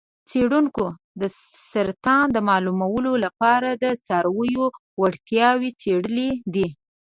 څیړونکو 0.29 0.85
د 1.21 1.23
سرطان 1.71 2.25
د 2.33 2.37
معلومولو 2.49 3.11
لپاره 3.25 3.69
د 3.83 3.85
څارویو 4.05 4.65
وړتیاوې 5.01 5.69
څیړلې 5.81 6.29
دي. 6.53 6.67